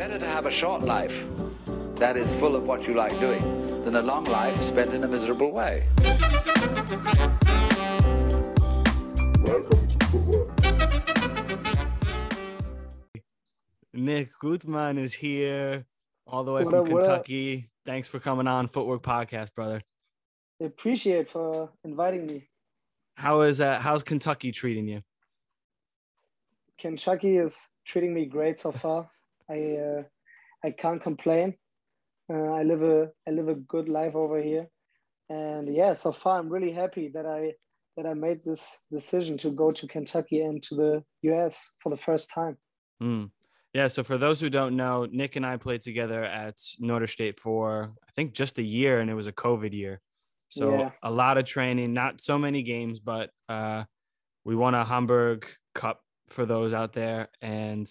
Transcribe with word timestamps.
Better 0.00 0.18
to 0.18 0.26
have 0.26 0.46
a 0.46 0.50
short 0.50 0.80
life 0.80 1.12
that 1.96 2.16
is 2.16 2.32
full 2.40 2.56
of 2.56 2.62
what 2.62 2.88
you 2.88 2.94
like 2.94 3.20
doing 3.20 3.66
than 3.84 3.96
a 3.96 4.00
long 4.00 4.24
life 4.24 4.58
spent 4.64 4.94
in 4.94 5.04
a 5.04 5.06
miserable 5.06 5.52
way. 5.52 5.86
Welcome 9.44 9.88
to 9.88 10.06
Footwork. 10.06 10.58
Nick 13.92 14.30
Gutman 14.40 14.96
is 14.96 15.12
here 15.12 15.84
all 16.26 16.44
the 16.44 16.52
way 16.52 16.64
What 16.64 16.70
from 16.70 16.80
up. 16.80 16.86
Kentucky. 16.86 17.68
Thanks 17.84 18.08
for 18.08 18.18
coming 18.18 18.46
on 18.46 18.68
Footwork 18.68 19.02
Podcast, 19.02 19.54
brother. 19.54 19.82
I 20.62 20.64
appreciate 20.64 21.30
for 21.30 21.68
inviting 21.84 22.26
me. 22.26 22.48
How 23.16 23.42
is 23.42 23.60
uh, 23.60 23.78
how's 23.78 24.02
Kentucky 24.02 24.50
treating 24.50 24.88
you? 24.88 25.02
Kentucky 26.78 27.36
is 27.36 27.68
treating 27.84 28.14
me 28.14 28.24
great 28.24 28.58
so 28.58 28.72
far. 28.72 29.10
I 29.50 29.76
uh, 29.76 30.02
I 30.64 30.70
can't 30.70 31.02
complain. 31.02 31.54
Uh, 32.32 32.52
I 32.52 32.62
live 32.62 32.82
a 32.82 33.10
I 33.26 33.30
live 33.32 33.48
a 33.48 33.54
good 33.54 33.88
life 33.88 34.14
over 34.14 34.40
here, 34.40 34.68
and 35.28 35.74
yeah, 35.74 35.94
so 35.94 36.12
far 36.12 36.38
I'm 36.38 36.48
really 36.48 36.72
happy 36.72 37.10
that 37.14 37.26
I 37.26 37.52
that 37.96 38.06
I 38.06 38.14
made 38.14 38.44
this 38.44 38.78
decision 38.90 39.36
to 39.38 39.50
go 39.50 39.70
to 39.72 39.86
Kentucky 39.86 40.40
and 40.40 40.62
to 40.64 40.74
the 40.74 41.04
US 41.22 41.70
for 41.82 41.90
the 41.90 41.96
first 41.96 42.30
time. 42.32 42.56
Hmm. 43.00 43.24
Yeah, 43.72 43.86
so 43.86 44.02
for 44.02 44.18
those 44.18 44.40
who 44.40 44.50
don't 44.50 44.76
know, 44.76 45.06
Nick 45.10 45.36
and 45.36 45.46
I 45.46 45.56
played 45.56 45.80
together 45.82 46.24
at 46.24 46.56
Norderstedt 46.82 47.38
for 47.38 47.92
I 48.08 48.12
think 48.12 48.32
just 48.32 48.58
a 48.58 48.62
year, 48.62 49.00
and 49.00 49.10
it 49.10 49.14
was 49.14 49.26
a 49.26 49.32
COVID 49.32 49.72
year. 49.72 50.00
So 50.48 50.78
Yeah. 50.78 50.90
a 51.02 51.10
lot 51.10 51.38
of 51.38 51.44
training, 51.44 51.92
not 51.92 52.20
so 52.20 52.36
many 52.36 52.62
games, 52.62 52.98
but 52.98 53.30
uh, 53.48 53.84
we 54.44 54.56
won 54.56 54.74
a 54.74 54.84
Hamburg 54.84 55.46
Cup 55.74 56.00
for 56.28 56.44
those 56.44 56.72
out 56.72 56.92
there. 56.92 57.28
And 57.40 57.86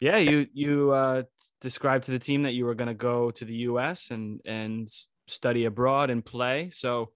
yeah, 0.00 0.16
you 0.16 0.46
you 0.52 0.92
uh, 0.92 1.22
described 1.60 2.04
to 2.04 2.10
the 2.10 2.18
team 2.18 2.42
that 2.42 2.54
you 2.54 2.64
were 2.64 2.74
going 2.74 2.88
to 2.88 2.94
go 2.94 3.30
to 3.32 3.44
the 3.44 3.54
U.S. 3.70 4.10
and 4.10 4.40
and 4.46 4.88
study 5.26 5.66
abroad 5.66 6.10
and 6.10 6.24
play. 6.24 6.70
So, 6.70 7.12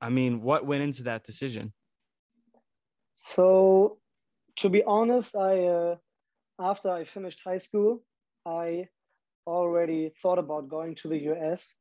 I 0.00 0.08
mean, 0.08 0.40
what 0.40 0.66
went 0.66 0.82
into 0.82 1.04
that 1.04 1.24
decision? 1.24 1.72
So, 3.16 3.98
to 4.56 4.70
be 4.70 4.82
honest, 4.82 5.36
I 5.36 5.66
uh, 5.66 5.96
after 6.58 6.90
I 6.90 7.04
finished 7.04 7.40
high 7.44 7.58
school, 7.58 8.02
I 8.46 8.88
already 9.46 10.12
thought 10.22 10.38
about 10.38 10.68
going 10.68 10.94
to 10.96 11.08
the 11.08 11.18
US, 11.32 11.74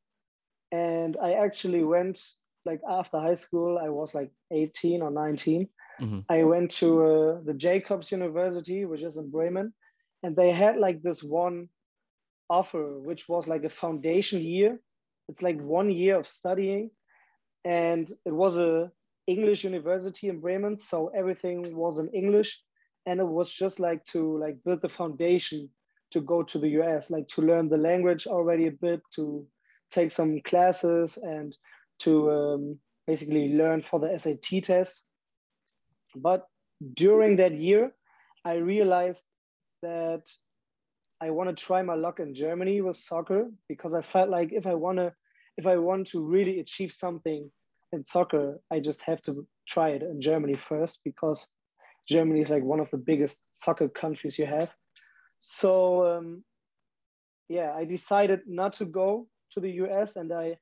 and 0.71 1.15
I 1.21 1.33
actually 1.33 1.83
went 1.83 2.21
like 2.65 2.81
after 2.87 3.19
high 3.19 3.35
school. 3.35 3.79
I 3.79 3.89
was 3.89 4.13
like 4.13 4.31
18 4.51 5.01
or 5.01 5.11
19. 5.11 5.69
Mhm. 6.01 6.25
I 6.29 6.43
went 6.43 6.71
to 6.71 7.05
uh, 7.05 7.41
the 7.45 7.53
Jacobs 7.53 8.11
University, 8.11 8.85
which 8.85 9.01
is 9.01 9.17
in 9.17 9.29
Bremen, 9.29 9.73
and 10.23 10.35
they 10.35 10.51
had 10.51 10.77
like 10.77 11.01
this 11.01 11.23
one 11.23 11.69
offer, 12.49 12.99
which 12.99 13.27
was 13.29 13.47
like 13.47 13.63
a 13.63 13.69
foundation 13.69 14.41
year. 14.41 14.79
It's 15.29 15.41
like 15.41 15.59
one 15.61 15.89
year 15.89 16.19
of 16.19 16.27
studying, 16.27 16.91
and 17.63 18.11
it 18.25 18.33
was 18.33 18.57
a 18.57 18.91
English 19.27 19.63
university 19.63 20.27
in 20.27 20.41
Bremen, 20.41 20.77
so 20.77 21.09
everything 21.15 21.75
was 21.75 21.99
in 21.99 22.09
English, 22.09 22.61
and 23.05 23.19
it 23.19 23.27
was 23.27 23.53
just 23.53 23.79
like 23.79 24.03
to 24.05 24.37
like 24.37 24.57
build 24.65 24.81
the 24.81 24.89
foundation 24.89 25.69
to 26.11 26.21
go 26.21 26.43
to 26.43 26.59
the 26.59 26.69
US, 26.81 27.09
like 27.09 27.27
to 27.29 27.41
learn 27.41 27.69
the 27.69 27.77
language 27.77 28.27
already 28.27 28.67
a 28.67 28.71
bit, 28.71 29.01
to 29.15 29.47
take 29.91 30.11
some 30.11 30.41
classes, 30.41 31.17
and 31.21 31.57
to 31.99 32.31
um, 32.31 32.79
basically 33.07 33.53
learn 33.53 33.81
for 33.81 33.99
the 33.99 34.17
SAT 34.19 34.63
test. 34.63 35.03
But 36.15 36.45
during 36.95 37.37
that 37.37 37.53
year, 37.53 37.91
I 38.43 38.55
realized 38.55 39.21
that 39.81 40.23
I 41.21 41.29
want 41.29 41.49
to 41.49 41.65
try 41.65 41.81
my 41.81 41.95
luck 41.95 42.19
in 42.19 42.33
Germany 42.33 42.81
with 42.81 42.97
soccer 42.97 43.49
because 43.67 43.93
I 43.93 44.01
felt 44.01 44.29
like 44.29 44.51
if 44.51 44.65
I 44.65 44.73
want 44.73 44.97
to, 44.97 45.13
if 45.57 45.65
I 45.65 45.77
want 45.77 46.07
to 46.07 46.23
really 46.23 46.59
achieve 46.59 46.91
something 46.91 47.51
in 47.91 48.05
soccer, 48.05 48.59
I 48.71 48.79
just 48.79 49.01
have 49.01 49.21
to 49.23 49.45
try 49.67 49.89
it 49.89 50.01
in 50.01 50.21
Germany 50.21 50.57
first 50.67 51.01
because 51.03 51.47
Germany 52.09 52.41
is 52.41 52.49
like 52.49 52.63
one 52.63 52.79
of 52.79 52.89
the 52.91 52.97
biggest 52.97 53.39
soccer 53.51 53.87
countries 53.87 54.39
you 54.39 54.45
have. 54.45 54.69
So 55.39 56.17
um, 56.17 56.43
yeah, 57.49 57.73
I 57.75 57.85
decided 57.85 58.41
not 58.47 58.73
to 58.73 58.85
go 58.85 59.27
to 59.51 59.59
the 59.59 59.71
US 59.83 60.15
and 60.15 60.31
I 60.31 60.57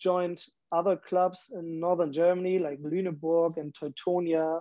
joined 0.00 0.44
other 0.72 0.96
clubs 0.96 1.52
in 1.52 1.78
northern 1.78 2.12
Germany 2.12 2.58
like 2.58 2.80
Lüneburg 2.80 3.58
and 3.58 3.74
Teutonia. 3.74 4.60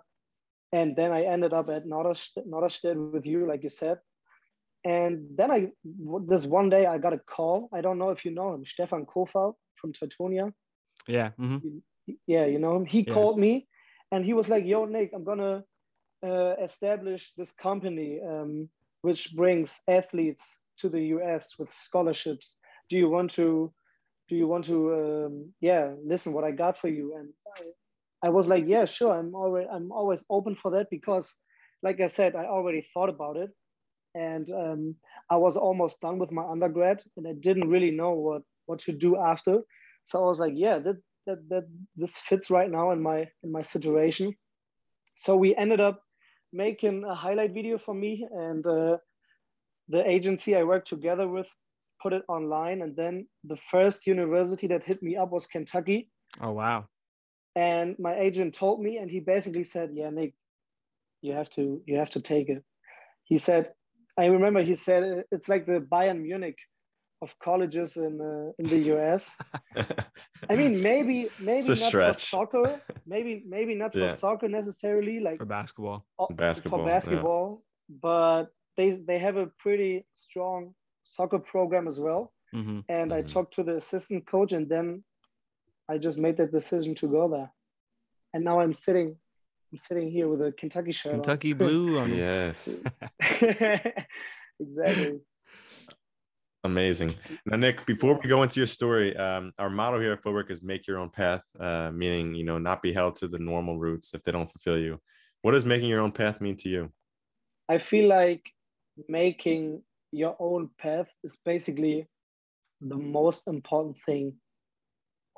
And 0.72 0.96
then 0.96 1.12
I 1.12 1.24
ended 1.24 1.53
up 1.53 1.69
at 1.69 1.85
Norderstedt, 1.85 3.12
with 3.12 3.25
you, 3.25 3.47
like 3.47 3.63
you 3.63 3.69
said. 3.69 4.00
And 4.72 5.25
then 5.35 5.52
I, 5.52 5.68
this 6.28 6.46
one 6.46 6.69
day 6.69 6.85
I 6.85 6.97
got 6.97 7.13
a 7.13 7.19
call. 7.19 7.69
I 7.74 7.81
don't 7.81 7.97
know 7.97 8.09
if 8.09 8.24
you 8.25 8.31
know 8.31 8.53
him, 8.53 8.66
Stefan 8.66 9.06
Kofal 9.06 9.56
from 9.75 9.94
Teutonia 9.94 10.53
Yeah. 11.08 11.31
mhm. 11.40 11.63
yeah, 12.28 12.46
you 12.46 12.59
know 12.59 12.75
him. 12.75 12.85
He 12.85 13.03
Yeah. 13.06 13.13
called 13.13 13.38
me 13.38 13.68
and 14.12 14.25
he 14.25 14.34
was 14.34 14.50
like, 14.50 14.66
"Yo, 14.66 14.85
Nick, 14.85 15.12
I'm 15.13 15.24
gonna 15.24 15.63
uh, 16.24 16.56
establish 16.62 17.34
this 17.35 17.52
company 17.52 18.19
um, 18.28 18.69
which 19.02 19.35
brings 19.35 19.81
athletes 19.88 20.59
to 20.79 20.90
the 20.90 21.02
US 21.18 21.58
with 21.59 21.72
scholarships. 21.74 22.58
Do 22.90 22.97
you 22.97 23.09
want 23.09 23.31
to? 23.31 23.74
Do 24.29 24.35
you 24.35 24.47
want 24.47 24.66
to? 24.66 24.78
Um, 24.94 25.53
yeah, 25.62 25.94
listen, 26.06 26.34
what 26.34 26.44
I 26.44 26.52
got 26.52 26.78
for 26.78 26.88
you." 26.90 27.16
And 27.18 27.29
I, 28.24 28.30
was 28.30 28.47
like, 28.47 28.66
"Yeah, 28.68 28.85
sure. 28.85 29.18
I'm 29.18 29.34
already. 29.35 29.68
I'm 29.72 29.91
always 29.91 30.24
open 30.30 30.56
for 30.56 30.72
that 30.72 30.90
because, 30.90 31.34
like 31.84 32.00
I 32.00 32.07
said, 32.07 32.35
I 32.35 32.46
already 32.46 32.85
thought 32.94 33.09
about 33.09 33.38
it, 33.38 33.52
and 34.16 34.50
um, 34.52 34.96
I 35.30 35.38
was 35.38 35.57
almost 35.57 36.02
done 36.02 36.19
with 36.19 36.31
my 36.31 36.44
undergrad, 36.44 37.02
and 37.18 37.28
I 37.28 37.34
didn't 37.34 37.69
really 37.69 37.91
know 37.91 38.13
what 38.13 38.41
what 38.66 38.79
to 38.79 38.91
do 38.91 39.18
after. 39.18 39.59
So 40.06 40.24
I 40.24 40.28
was 40.28 40.40
like, 40.40 40.53
"Yeah, 40.56 40.79
that 40.79 40.97
that 41.28 41.50
that 41.50 41.66
this 41.96 42.18
fits 42.18 42.50
right 42.50 42.69
now 42.69 42.91
in 42.91 43.02
my 43.02 43.28
in 43.44 43.52
my 43.52 43.62
situation. 43.62 44.35
So 45.16 45.35
we 45.35 45.56
ended 45.56 45.79
up 45.79 46.02
making 46.52 47.03
a 47.03 47.13
highlight 47.13 47.53
video 47.53 47.78
for 47.78 47.94
me 47.94 48.28
and 48.31 48.66
uh, 48.66 48.97
the 49.88 50.08
agency 50.09 50.56
I 50.56 50.63
worked 50.63 50.88
together 50.88 51.28
with 51.28 51.47
put 52.02 52.13
it 52.13 52.24
online 52.28 52.81
and 52.81 52.96
then 52.96 53.28
the 53.44 53.58
first 53.69 54.08
university 54.08 54.68
that 54.68 54.84
hit 54.84 55.03
me 55.03 55.18
up 55.18 55.29
was 55.31 55.46
Kentucky 55.46 56.09
Oh 56.41 56.52
wow. 56.52 56.88
And 57.56 57.96
my 58.00 58.16
agent 58.20 58.54
told 58.56 58.82
me 58.82 58.98
and 58.98 59.10
he 59.12 59.20
basically 59.20 59.64
said 59.64 59.90
yeah 59.94 60.10
Nick 60.10 60.34
you 61.22 61.34
have 61.34 61.50
to 61.52 61.82
you 61.86 61.98
have 61.98 62.10
to 62.12 62.22
take 62.22 62.50
it 62.50 62.64
he 63.24 63.38
said 63.40 63.72
I 64.18 64.26
remember 64.26 64.62
he 64.62 64.76
said 64.76 65.24
it's 65.32 65.48
like 65.50 65.66
the 65.66 65.80
Bayern 65.80 66.22
Munich 66.22 66.58
of 67.22 67.34
colleges 67.40 67.98
in 67.98 68.20
uh, 68.22 68.52
in 68.59 68.66
the 68.70 68.80
US 68.96 69.36
I 70.50 70.56
mean, 70.56 70.82
maybe 70.90 71.30
maybe 71.40 71.68
not 71.70 71.78
stretch. 71.78 72.16
for 72.16 72.38
soccer. 72.38 72.80
Maybe 73.06 73.44
maybe 73.48 73.76
not 73.76 73.96
Yeah. 73.96 74.09
for 74.09 74.18
soccer 74.18 74.48
necessarily, 74.48 75.20
like 75.20 75.38
For 75.38 75.46
basketball. 75.46 76.06
uh, 76.20 76.26
Basketball, 76.36 76.80
for 76.80 76.86
yeah. 76.88 76.94
basketball. 76.96 77.64
But 78.02 78.46
they 78.78 78.92
they 78.92 79.20
have 79.20 79.38
a 79.38 79.48
pretty 79.59 80.06
strong 80.16 80.74
soccer 81.04 81.40
program 81.40 81.88
as 81.88 82.00
well. 82.00 82.34
hmm 82.54 82.80
And 82.90 83.14
I 83.14 83.22
Mhm. 83.22 83.28
talked 83.34 83.54
to 83.56 83.64
the 83.64 83.78
assistant 83.78 84.28
coach, 84.28 84.52
and 84.54 84.68
then 84.70 85.04
I 85.90 85.98
just 85.98 86.18
made 86.18 86.38
that 86.38 86.52
decision 86.52 86.94
to 86.96 87.08
go 87.08 87.28
there. 87.28 87.52
And 88.34 88.44
now 88.44 88.60
I'm 88.60 88.74
sitting, 88.74 89.16
I'm 89.72 89.78
sitting 89.78 90.12
here 90.12 90.28
with 90.28 90.42
a 90.42 90.52
Kentucky 90.52 90.92
shirt. 90.92 91.14
on. 91.14 91.20
Kentucky 91.20 91.54
Blue. 91.54 91.98
On 92.00 92.14
yes. 92.14 92.70
exactly. 94.60 95.20
Amazing. 96.64 97.16
Now, 97.46 97.58
Nick, 97.58 97.86
before 97.86 98.20
we 98.22 98.30
go 98.30 98.44
into 98.44 98.60
your 98.60 98.68
story, 98.68 99.16
um, 99.16 99.54
our 99.58 99.70
motto 99.70 100.00
here 100.00 100.12
at 100.12 100.22
Footwork 100.22 100.52
is 100.52 100.62
make 100.62 100.86
your 100.88 101.00
own 101.00 101.10
path, 101.10 101.42
uh, 101.60 101.90
meaning, 101.92 102.36
you 102.36 102.44
know, 102.44 102.60
not 102.60 102.82
be 102.82 102.94
held 102.94 103.16
to 103.18 103.28
the 103.28 103.40
normal 103.40 103.80
routes 103.80 104.14
if 104.14 104.22
they 104.24 104.32
don't 104.32 104.52
fulfill 104.52 104.78
you. 104.78 105.00
What 105.42 105.54
does 105.54 105.66
making 105.66 105.90
your 105.90 106.02
own 106.02 106.12
path 106.12 106.42
mean 106.42 106.58
to 106.58 106.70
you? 106.70 106.92
I 107.70 107.78
feel 107.78 108.10
like 108.10 108.44
making 109.08 109.82
your 110.12 110.36
own 110.40 110.70
path 110.78 111.08
is 111.24 111.38
basically 111.46 112.08
the 112.82 112.97
most 112.97 113.47
important 113.47 113.96
thing 114.06 114.34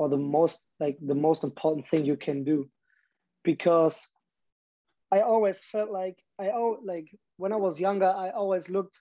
or 0.02 0.10
the 0.10 0.18
most 0.18 0.64
like 0.80 0.98
the 1.00 1.22
most 1.28 1.44
important 1.44 1.88
thing 1.90 2.04
you 2.06 2.18
can 2.18 2.44
do. 2.44 2.68
Because 3.44 4.10
I 5.12 5.20
always 5.22 5.60
felt 5.72 5.92
like 5.92 6.18
I 6.40 6.50
like 6.84 7.08
when 7.38 7.54
I 7.54 7.60
was 7.68 7.80
younger 7.80 8.12
I 8.26 8.32
always 8.32 8.68
looked 8.68 8.98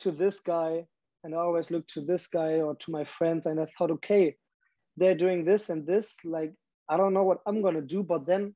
to 0.00 0.10
this 0.10 0.40
guy 0.40 0.84
and 1.24 1.34
I 1.34 1.38
always 1.38 1.70
looked 1.70 1.90
to 1.94 2.02
this 2.04 2.26
guy 2.26 2.60
or 2.66 2.74
to 2.82 2.90
my 2.90 3.04
friends 3.16 3.46
and 3.46 3.58
I 3.58 3.66
thought 3.78 3.90
okay 3.98 4.36
they're 4.98 5.22
doing 5.24 5.46
this 5.46 5.70
and 5.70 5.86
this 5.86 6.16
like 6.22 6.52
I 6.90 6.98
don't 6.98 7.14
know 7.14 7.24
what 7.30 7.40
I'm 7.46 7.62
going 7.62 7.80
to 7.82 7.88
do. 7.96 8.02
But 8.02 8.26
then 8.26 8.54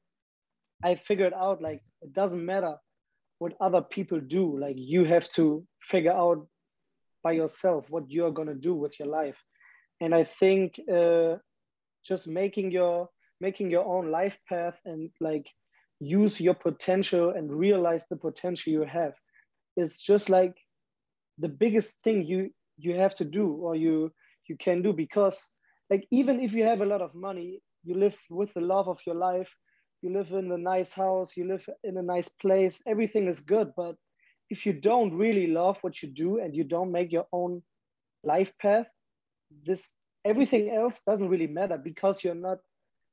I 0.85 0.97
figured 0.97 1.33
out 1.33 1.63
like 1.63 1.81
it 2.03 2.13
doesn't 2.13 2.45
matter 2.45 2.75
what 3.39 3.55
other 3.59 3.81
people 3.81 4.21
do. 4.21 4.45
Like 4.65 4.77
you 4.77 5.05
have 5.05 5.31
to 5.39 5.65
figure 5.93 6.13
out 6.25 6.47
by 7.23 7.33
yourself 7.33 7.87
what 7.89 8.11
you're 8.11 8.37
going 8.39 8.49
to 8.49 8.67
do 8.69 8.75
with 8.75 8.99
your 8.99 9.09
life. 9.09 9.39
And 10.03 10.15
i 10.15 10.25
think 10.25 10.81
uh, 11.01 11.37
just 12.05 12.27
making 12.27 12.71
your 12.71 13.09
making 13.41 13.71
your 13.71 13.85
own 13.85 14.11
life 14.11 14.39
path 14.49 14.79
and 14.85 15.11
like 15.21 15.47
use 16.01 16.41
your 16.41 16.55
potential 16.55 17.31
and 17.31 17.53
realize 17.53 18.05
the 18.11 18.17
potential 18.17 18.73
you 18.73 18.85
have. 18.85 19.15
It's 19.77 20.03
just 20.03 20.29
like 20.29 20.55
the 21.39 21.49
biggest 21.49 22.03
thing 22.03 22.25
you 22.27 22.51
you 22.77 22.95
have 22.95 23.15
to 23.17 23.25
do 23.25 23.47
or 23.53 23.75
you 23.75 24.13
you 24.49 24.57
can 24.57 24.83
do 24.83 24.93
because 24.93 25.39
like 25.91 26.07
even 26.11 26.41
if 26.41 26.53
you 26.53 26.65
have 26.65 26.81
a 26.81 26.87
lot 26.87 27.03
of 27.03 27.15
money 27.15 27.61
you 27.85 27.95
live 27.95 28.17
with 28.31 28.53
the 28.55 28.61
love 28.61 28.89
of 28.89 28.99
your 29.07 29.15
life 29.17 29.51
you 30.03 30.13
live 30.13 30.31
in 30.33 30.51
a 30.53 30.59
nice 30.59 30.93
house 30.93 31.37
you 31.37 31.47
live 31.47 31.67
in 31.85 31.97
a 31.99 32.03
nice 32.03 32.29
place 32.29 32.81
everything 32.87 33.29
is 33.29 33.41
good. 33.41 33.73
But 33.77 33.97
if 34.51 34.67
you 34.67 34.73
don't 34.73 35.15
really 35.15 35.47
love 35.47 35.79
what 35.83 36.03
you 36.03 36.09
do 36.09 36.39
and 36.41 36.55
you 36.55 36.65
don't 36.65 36.93
make 36.93 37.13
your 37.13 37.27
own 37.33 37.63
life 38.25 38.53
path 38.61 38.87
this 39.67 39.93
everything 40.25 40.71
else 40.71 41.01
doesn't 41.07 41.29
really 41.29 41.47
matter 41.47 41.79
because 41.79 42.23
you're 42.25 42.35
not 42.35 42.59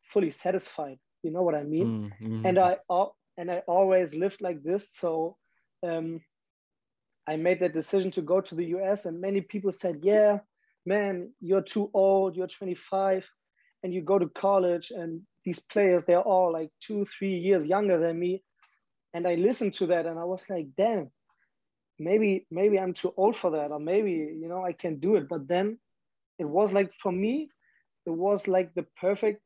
fully 0.04 0.32
satisfied 0.32 0.98
you 1.24 1.32
know 1.32 1.42
what 1.44 1.56
i 1.56 1.64
mean 1.64 1.92
Mm, 1.92 2.12
mhm. 2.22 2.46
and 2.46 2.58
I 2.60 2.78
and 3.38 3.52
I 3.52 3.60
always 3.68 4.16
lived 4.16 4.42
like 4.42 4.64
this. 4.64 4.92
So 4.96 5.38
um, 5.84 6.22
I 7.28 7.36
made 7.38 7.60
that 7.60 7.74
decision 7.74 8.12
to 8.12 8.22
go 8.22 8.42
to 8.42 8.56
the 8.56 8.66
US, 8.66 9.06
and 9.06 9.20
many 9.22 9.42
people 9.42 9.72
said, 9.72 10.00
"Yeah, 10.04 10.40
man, 10.86 11.34
you're 11.40 11.62
too 11.62 11.90
old. 11.94 12.36
You're 12.36 12.48
25, 12.48 13.30
and 13.84 13.94
you 13.94 14.02
go 14.02 14.18
to 14.20 14.30
college, 14.30 14.92
and 14.92 15.22
these 15.44 15.60
players 15.60 16.04
they're 16.06 16.22
all 16.22 16.52
like 16.52 16.72
two, 16.82 17.06
three 17.06 17.36
years 17.38 17.66
younger 17.66 17.98
than 18.00 18.20
me." 18.20 18.44
And 19.14 19.28
I 19.28 19.36
listened 19.36 19.74
to 19.76 19.88
that, 19.88 20.06
and 20.06 20.20
I 20.20 20.24
was 20.26 20.50
like, 20.50 20.68
"Damn, 20.76 21.12
maybe 22.00 22.46
maybe 22.52 22.80
I'm 22.80 22.94
too 22.94 23.14
old 23.18 23.36
for 23.36 23.52
that, 23.52 23.72
or 23.72 23.80
maybe 23.80 24.12
you 24.12 24.48
know 24.48 24.64
I 24.64 24.74
can 24.74 25.00
do 25.00 25.16
it." 25.16 25.28
But 25.28 25.48
then 25.48 25.80
it 26.40 26.46
was 26.46 26.74
like 26.74 26.92
for 27.02 27.12
me, 27.12 27.50
it 28.06 28.12
was 28.12 28.48
like 28.48 28.74
the 28.76 28.86
perfect 29.00 29.42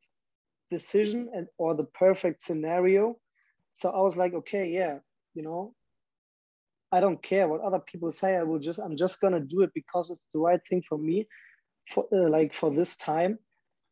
decision 0.71 1.29
and 1.33 1.47
or 1.57 1.75
the 1.75 1.85
perfect 1.85 2.43
scenario. 2.43 3.17
So 3.73 3.89
i 3.89 3.99
was 4.01 4.15
like 4.17 4.33
okay 4.33 4.67
yeah 4.69 4.99
you 5.33 5.43
know 5.43 5.73
i 6.91 6.99
don't 6.99 7.21
care 7.23 7.47
what 7.47 7.61
other 7.61 7.79
people 7.79 8.11
say. 8.11 8.35
I 8.35 8.43
will 8.43 8.59
just 8.59 8.79
i'm 8.79 8.97
just 8.97 9.19
gonna 9.21 9.39
do 9.39 9.61
it 9.61 9.71
because 9.73 10.09
it's 10.11 10.21
the 10.33 10.39
right 10.39 10.59
thing 10.69 10.83
for 10.87 10.97
me 10.97 11.27
for 11.93 12.05
uh, 12.13 12.29
like 12.29 12.53
for 12.53 12.71
this 12.71 12.97
time. 12.97 13.39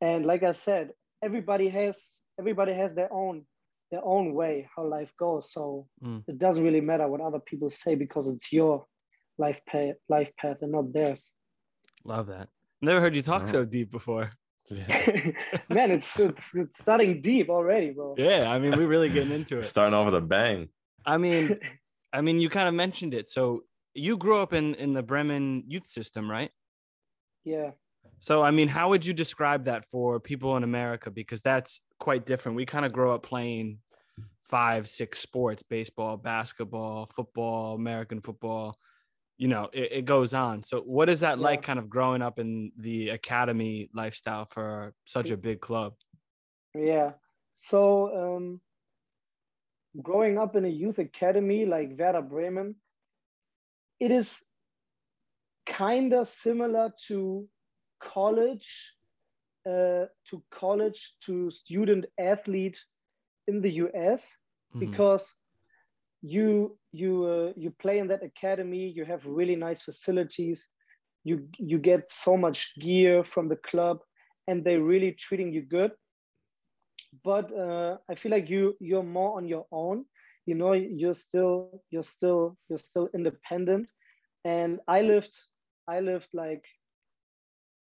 And 0.02 0.26
like 0.26 0.44
i 0.44 0.52
said 0.54 0.92
everybody 1.24 1.70
has 1.70 1.98
everybody 2.40 2.74
has 2.74 2.94
their 2.96 3.12
own 3.14 3.46
their 3.92 4.04
own 4.04 4.34
way 4.34 4.68
how 4.76 4.86
life 4.86 5.12
goes. 5.20 5.52
So 5.54 5.88
Mm. 6.02 6.26
it 6.28 6.38
doesn't 6.40 6.64
really 6.64 6.82
matter 6.82 7.08
what 7.08 7.22
other 7.22 7.40
people 7.40 7.70
say 7.72 7.96
because 7.96 8.28
it's 8.30 8.52
your 8.52 8.86
life 9.38 9.60
path 9.68 9.96
life 10.10 10.32
path 10.38 10.58
and 10.62 10.72
not 10.72 10.94
theirs. 10.94 11.32
Love 12.04 12.28
that. 12.28 12.50
Never 12.82 13.02
heard 13.02 13.16
you 13.16 13.22
talk 13.22 13.44
Yeah. 13.44 13.48
so 13.48 13.66
deep 13.66 13.92
before. 13.92 14.32
Yeah. 14.70 14.86
man 15.70 15.90
it's, 15.90 16.20
it's 16.20 16.54
it's 16.54 16.78
starting 16.80 17.22
deep 17.22 17.50
already 17.50 17.90
bro 17.90 18.14
Yeah, 18.18 18.52
I 18.52 18.60
mean, 18.60 18.78
we're 18.78 18.88
really 18.88 19.10
getting 19.10 19.34
into 19.34 19.58
it. 19.58 19.64
Starting 19.64 19.96
off 19.96 20.06
with 20.06 20.14
a 20.16 20.22
bang. 20.22 20.70
I 21.06 21.18
mean, 21.18 21.58
I 22.14 22.22
mean, 22.22 22.40
you 22.40 22.50
kind 22.50 22.68
of 22.68 22.76
mentioned 22.76 23.14
it. 23.16 23.30
So 23.30 23.62
you 23.96 24.16
grew 24.18 24.38
up 24.40 24.54
in 24.54 24.76
in 24.76 24.94
the 24.94 25.02
Bremen 25.02 25.64
youth 25.68 25.88
system, 25.88 26.30
right? 26.30 26.52
yeah 27.46 27.72
So 28.20 28.44
I 28.44 28.52
mean, 28.52 28.68
how 28.68 28.90
would 28.90 29.06
you 29.06 29.14
describe 29.14 29.66
that 29.66 29.86
for 29.86 30.20
people 30.20 30.56
in 30.58 30.64
America? 30.64 31.10
Because 31.10 31.42
that's 31.42 31.82
quite 32.00 32.26
different. 32.28 32.56
We 32.56 32.66
kind 32.66 32.86
of 32.86 32.92
grow 32.94 33.16
up 33.16 33.24
playing 33.24 33.80
five, 34.44 34.88
six 34.88 35.18
sports: 35.20 35.64
baseball, 35.64 36.18
basketball, 36.18 37.08
football, 37.16 37.76
American 37.76 38.22
football. 38.22 38.78
You 39.40 39.48
know, 39.48 39.70
it, 39.74 39.92
it 40.00 40.06
goes 40.06 40.34
on. 40.34 40.62
So 40.64 40.82
what 40.82 41.10
is 41.10 41.22
that 41.22 41.40
like, 41.40 41.64
kind 41.64 41.80
of 41.80 41.90
growing 41.90 42.22
up 42.22 42.38
in 42.40 42.72
the 42.78 43.10
academy 43.10 43.90
lifestyle 43.94 44.46
for 44.46 44.94
such 45.06 45.32
a 45.32 45.38
big 45.38 45.62
club? 45.62 45.94
Yeah. 46.76 47.14
So 47.56 47.82
um, 48.36 48.62
growing 50.02 50.38
up 50.38 50.56
in 50.58 50.66
a 50.66 50.76
youth 50.84 51.00
academy 51.00 51.66
like 51.66 51.98
Werder 51.98 52.22
Bremen, 52.22 52.76
it 54.00 54.12
is 54.12 54.44
kind 55.66 56.14
of 56.14 56.28
similar 56.28 56.92
to 57.08 57.48
college, 58.02 58.70
uh, 59.66 60.06
to 60.30 60.44
college 60.52 61.16
to 61.22 61.50
student 61.50 62.06
athlete 62.18 62.80
in 63.48 63.62
the 63.62 63.72
US 63.86 64.38
Mhm. 64.76 64.80
because 64.82 65.36
you 66.22 66.78
you 66.92 67.26
uh, 67.26 67.54
you 67.56 67.72
play 67.82 68.00
in 68.00 68.08
that 68.08 68.24
academy 68.24 68.92
you 68.96 69.06
have 69.06 69.26
really 69.26 69.56
nice 69.56 69.82
facilities 69.82 70.68
you 71.24 71.48
you 71.58 71.78
get 71.78 72.12
so 72.12 72.36
much 72.38 72.74
gear 72.80 73.24
from 73.24 73.48
the 73.48 73.56
club 73.58 74.00
and 74.48 74.64
they're 74.64 74.84
really 74.84 75.12
treating 75.12 75.54
you 75.54 75.62
good. 75.62 75.92
But 77.24 77.52
uh, 77.56 77.98
i 78.10 78.16
feel 78.16 78.32
like 78.32 78.50
you 78.50 78.76
you're 78.80 79.04
more 79.04 79.38
on 79.38 79.48
your 79.48 79.66
own. 79.72 80.06
You 80.46 80.56
know 80.56 80.74
you're 80.74 81.20
still 81.28 81.82
you're 81.92 82.10
still 82.18 82.58
you're 82.70 82.86
still 82.92 83.10
independent. 83.14 83.88
And 84.46 84.80
i 84.88 85.02
lived 85.02 85.36
i 85.88 86.00
lived 86.00 86.30
like 86.34 86.66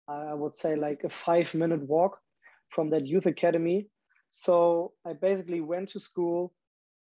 i 0.07 0.33
would 0.33 0.57
say 0.57 0.75
like 0.75 1.03
a 1.03 1.09
five 1.09 1.53
minute 1.53 1.81
walk 1.87 2.19
from 2.69 2.89
that 2.89 3.07
youth 3.07 3.25
academy. 3.25 3.87
So 4.31 4.93
i 5.05 5.13
basically 5.13 5.61
went 5.61 5.89
to 5.89 5.99
school 5.99 6.53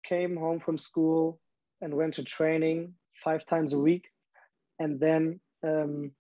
came 0.03 0.35
home 0.35 0.59
from 0.59 0.77
school 0.77 1.39
and 1.81 1.93
went 1.93 2.15
to 2.15 2.23
training 2.23 2.93
five 3.23 3.45
times 3.45 3.73
a 3.73 3.79
week. 3.79 4.07
And 4.79 4.99
then 4.99 5.39
um, 5.65 6.11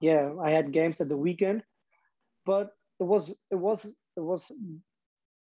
yeah 0.00 0.30
i 0.42 0.50
had 0.50 0.72
games 0.72 1.00
at 1.00 1.08
the 1.08 1.16
weekend. 1.16 1.62
But 2.44 2.70
it 3.00 3.04
was 3.04 3.30
it 3.50 3.56
was 3.56 3.84
it 3.84 4.20
was 4.20 4.52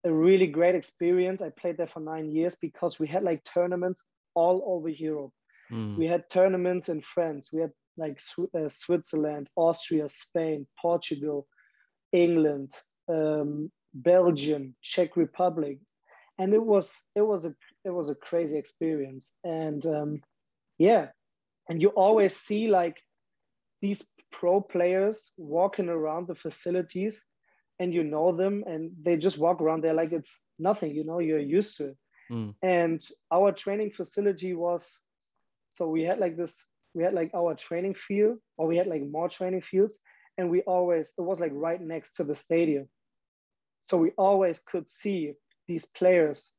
a 0.05 0.13
really 0.13 0.47
great 0.47 0.75
experience. 0.75 1.41
I 1.41 1.49
played 1.49 1.77
there 1.77 1.87
for 1.87 2.01
nine 2.01 2.29
years 2.29 2.55
because 2.59 2.99
we 2.99 3.07
had 3.07 3.23
like 3.23 3.43
tournaments 3.43 4.03
all 4.35 4.63
over 4.65 4.89
europe. 4.89 5.31
Mm. 5.71 5.97
we 5.97 6.05
had 6.05 6.29
tournaments 6.29 6.89
in 6.89 7.01
france. 7.01 7.49
We 7.53 7.61
had 7.61 7.71
like 7.97 8.19
uh, 8.55 8.69
switzerland 8.69 9.47
austria 9.55 10.09
spain 10.09 10.65
portugal 10.81 11.47
england 12.11 12.71
um, 13.07 13.71
belgium 13.93 14.75
czech 14.81 15.15
republic 15.15 15.77
and 16.39 16.53
it 16.53 16.63
was 16.63 17.03
it 17.15 17.21
was 17.21 17.45
a 17.45 17.53
it 17.85 17.91
was 17.91 18.09
a 18.09 18.15
crazy 18.15 18.57
experience. 18.57 19.31
And 19.43 19.85
um, 19.85 20.21
yeah. 20.77 21.07
And 21.69 21.81
you 21.81 21.89
always 21.89 22.35
see 22.35 22.67
like 22.67 22.97
these 23.81 24.03
pro 24.31 24.61
players 24.61 25.31
walking 25.37 25.89
around 25.89 26.27
the 26.27 26.35
facilities 26.35 27.21
and 27.79 27.93
you 27.93 28.03
know 28.03 28.35
them 28.35 28.63
and 28.67 28.91
they 29.01 29.17
just 29.17 29.37
walk 29.37 29.61
around 29.61 29.83
there 29.83 29.93
like 29.93 30.11
it's 30.11 30.39
nothing 30.59 30.91
you 30.93 31.03
know 31.03 31.19
you're 31.19 31.39
used 31.39 31.77
to 31.77 31.85
it. 31.87 31.97
Mm. 32.31 32.55
and 32.63 33.01
our 33.31 33.51
training 33.51 33.91
facility 33.91 34.53
was 34.53 35.01
so 35.69 35.87
we 35.87 36.03
had 36.03 36.19
like 36.19 36.37
this 36.37 36.65
we 36.93 37.03
had 37.03 37.13
like 37.13 37.31
our 37.33 37.53
training 37.55 37.93
field 37.93 38.37
or 38.57 38.67
we 38.67 38.77
had 38.77 38.87
like 38.87 39.03
more 39.05 39.27
training 39.27 39.61
fields 39.61 39.99
and 40.37 40.49
we 40.49 40.61
always 40.61 41.13
it 41.17 41.21
was 41.21 41.39
like 41.39 41.51
right 41.53 41.81
next 41.81 42.15
to 42.15 42.23
the 42.23 42.35
stadium. 42.35 42.87
So 43.81 43.97
we 43.97 44.11
always 44.11 44.61
could 44.65 44.89
see 44.89 45.33
these 45.67 45.85
players 45.85 46.53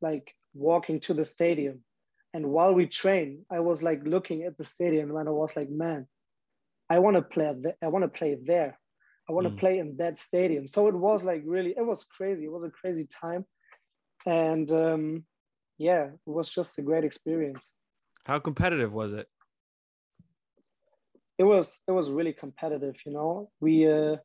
like 0.00 0.34
walking 0.54 1.00
to 1.00 1.14
the 1.14 1.24
stadium. 1.24 1.84
And 2.34 2.46
while 2.50 2.74
we 2.74 2.86
train 2.86 3.44
i 3.50 3.60
was 3.60 3.82
like 3.82 4.02
looking 4.04 4.42
at 4.44 4.56
the 4.58 4.64
stadium 4.64 5.16
and 5.16 5.28
i 5.28 5.32
was 5.32 5.52
like 5.56 5.70
man 5.70 6.06
i 6.90 6.98
want 6.98 7.16
to 7.16 7.22
play 7.22 7.52
th- 7.62 7.76
i 7.82 7.88
want 7.88 8.04
to 8.04 8.18
play 8.18 8.36
there. 8.46 8.78
I 9.28 9.32
want 9.32 9.46
to 9.46 9.50
Mm. 9.52 9.58
play 9.60 9.78
in 9.78 9.96
that 9.98 10.18
stadium. 10.18 10.66
So 10.66 10.88
it 10.88 10.94
was 10.94 11.22
like 11.24 11.42
really 11.44 11.72
it 11.76 11.86
was 11.86 12.04
crazy. 12.04 12.44
It 12.44 12.52
was 12.52 12.64
a 12.64 12.70
crazy 12.70 13.06
time. 13.22 13.44
And 14.26 14.70
um 14.72 15.24
yeah 15.78 16.04
it 16.26 16.30
was 16.38 16.48
just 16.50 16.78
a 16.78 16.82
great 16.82 17.04
experience. 17.04 17.72
How 18.26 18.38
competitive 18.38 18.92
was 18.92 19.12
it? 19.12 19.28
it 21.38 21.44
was 21.44 21.80
it 21.86 21.92
was 21.92 22.10
really 22.10 22.32
competitive 22.32 22.94
you 23.06 23.12
know? 23.12 23.50
We 23.60 23.88
uh 23.90 24.16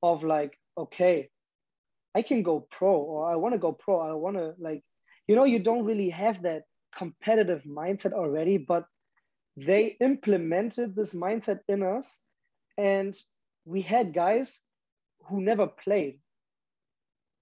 of 0.01 0.23
like 0.23 0.57
okay 0.77 1.29
i 2.15 2.21
can 2.21 2.41
go 2.43 2.67
pro 2.71 2.95
or 2.95 3.29
i 3.31 3.35
want 3.35 3.53
to 3.53 3.59
go 3.59 3.71
pro 3.71 3.99
i 3.99 4.11
want 4.13 4.35
to 4.37 4.53
like 4.59 4.83
you 5.27 5.35
know 5.35 5.43
you 5.45 5.59
don't 5.59 5.85
really 5.85 6.09
have 6.09 6.41
that 6.43 6.63
competitive 6.97 7.63
mindset 7.63 8.13
already 8.13 8.57
but 8.57 8.85
they 9.57 9.95
implemented 9.99 10.95
this 10.95 11.13
mindset 11.13 11.59
in 11.67 11.83
us 11.83 12.19
and 12.77 13.15
we 13.65 13.81
had 13.81 14.13
guys 14.13 14.63
who 15.27 15.41
never 15.41 15.67
played 15.67 16.19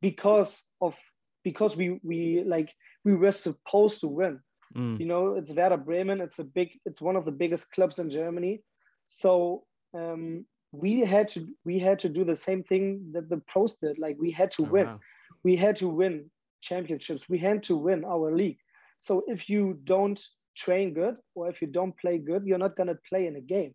because 0.02 0.66
of 0.82 0.96
because 1.44 1.76
we 1.76 2.00
we 2.04 2.44
like 2.46 2.74
we 3.04 3.16
were 3.16 3.32
supposed 3.32 4.02
to 4.02 4.08
win. 4.08 4.40
Mm. 4.76 5.00
you 5.00 5.06
know 5.06 5.36
it's 5.36 5.54
Werder 5.54 5.78
Bremen. 5.78 6.22
It's 6.22 6.40
a 6.40 6.44
big 6.44 6.72
it's 6.86 7.02
one 7.02 7.16
of 7.16 7.26
the 7.26 7.32
biggest 7.32 7.72
clubs 7.72 8.00
in 8.00 8.10
Germany. 8.10 8.62
So 9.08 9.64
um, 9.94 10.46
we 10.72 11.02
had 11.02 11.28
to 11.30 11.48
we 11.64 11.80
had 11.80 12.00
to 12.00 12.10
do 12.10 12.26
the 12.26 12.36
same 12.36 12.64
thing 12.64 13.12
that 13.14 13.30
the 13.30 13.38
pros 13.48 13.76
did. 13.76 13.98
Like 14.00 14.18
we 14.20 14.32
had 14.32 14.52
to 14.52 14.64
Oh, 14.64 14.70
win. 14.72 14.86
Wow. 14.88 15.00
we 15.44 15.56
had 15.56 15.76
to 15.78 15.88
win 15.88 16.30
championships. 16.62 17.30
We 17.30 17.38
had 17.38 17.64
to 17.64 17.78
win 17.78 18.04
our 18.04 18.36
league. 18.36 18.58
So 19.00 19.24
if 19.28 19.50
you 19.50 19.80
don't 19.84 20.20
train 20.58 20.94
good 20.94 21.18
or 21.36 21.50
if 21.50 21.62
you 21.62 21.68
don't 21.68 21.96
play 21.98 22.18
good, 22.18 22.44
you're 22.46 22.58
not 22.66 22.76
gonna 22.76 22.98
play 23.08 23.28
in 23.28 23.36
a 23.36 23.42
game. 23.42 23.74